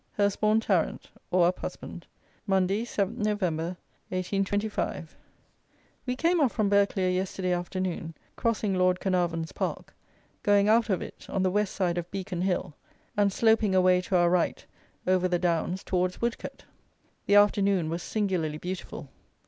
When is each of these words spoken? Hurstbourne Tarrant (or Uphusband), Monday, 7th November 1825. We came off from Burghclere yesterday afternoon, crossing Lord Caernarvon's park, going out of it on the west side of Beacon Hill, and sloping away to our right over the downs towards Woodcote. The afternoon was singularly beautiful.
Hurstbourne 0.17 0.59
Tarrant 0.59 1.11
(or 1.29 1.53
Uphusband), 1.53 2.05
Monday, 2.47 2.85
7th 2.85 3.17
November 3.17 3.77
1825. 4.09 5.15
We 6.07 6.15
came 6.15 6.41
off 6.41 6.51
from 6.53 6.71
Burghclere 6.71 7.13
yesterday 7.13 7.53
afternoon, 7.53 8.15
crossing 8.35 8.73
Lord 8.73 8.99
Caernarvon's 8.99 9.51
park, 9.51 9.93
going 10.41 10.67
out 10.67 10.89
of 10.89 11.03
it 11.03 11.27
on 11.29 11.43
the 11.43 11.51
west 11.51 11.75
side 11.75 11.99
of 11.99 12.09
Beacon 12.09 12.41
Hill, 12.41 12.73
and 13.15 13.31
sloping 13.31 13.75
away 13.75 14.01
to 14.01 14.15
our 14.15 14.31
right 14.31 14.65
over 15.05 15.27
the 15.27 15.37
downs 15.37 15.83
towards 15.83 16.17
Woodcote. 16.19 16.63
The 17.27 17.35
afternoon 17.35 17.87
was 17.91 18.01
singularly 18.01 18.57
beautiful. 18.57 19.07